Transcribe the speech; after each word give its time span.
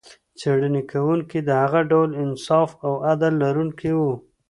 څېړنې 0.39 0.81
کوونکي 0.91 1.39
د 1.43 1.49
هغه 1.61 1.81
ډول 1.91 2.09
انصاف 2.23 2.69
او 2.85 2.93
عدل 3.09 3.33
لرونکي 3.43 3.91
و. 3.97 4.01